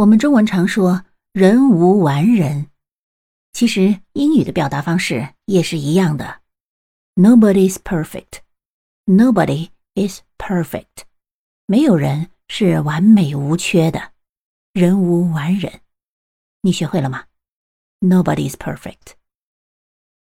[0.00, 1.04] 我们中文常说
[1.34, 2.70] 人无完人，
[3.52, 6.40] 其实英语的表达方式也是一样的。
[7.16, 11.04] nobody is perfect，nobody is perfect，
[11.66, 14.12] 没有人是完美无缺的。
[14.72, 15.82] 人无完人，
[16.62, 17.24] 你学会了吗
[18.00, 19.19] ？nobody is perfect。